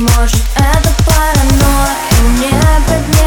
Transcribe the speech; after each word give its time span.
Может 0.00 0.40
это 0.56 0.88
паранойя, 1.04 1.94
не 2.38 2.48
под 2.86 3.19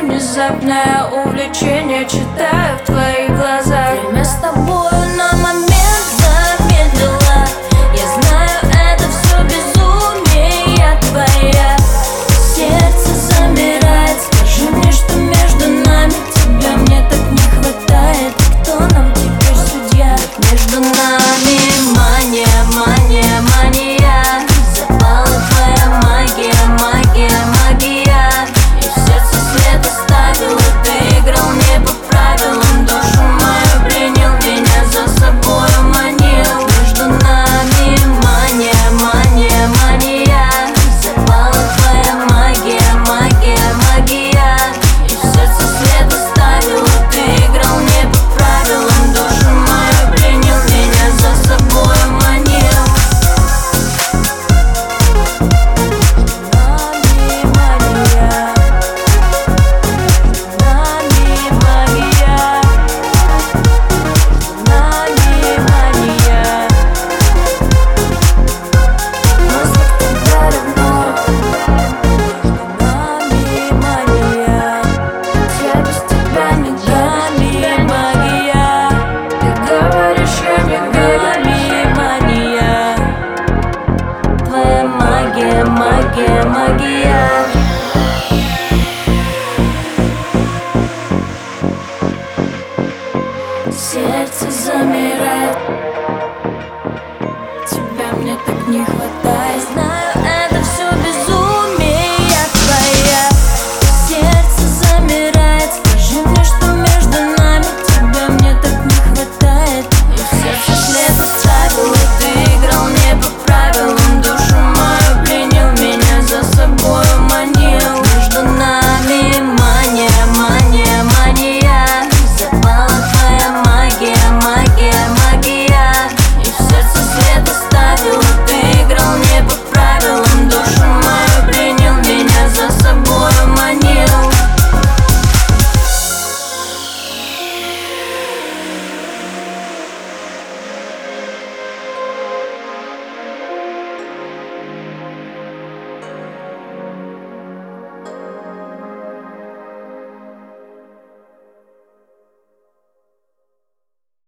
Внезапное 0.00 1.04
увлечение 1.12 2.04
читаю 2.06 2.78
в 2.78 2.86
твоих 2.86 3.30
глазах. 3.36 4.12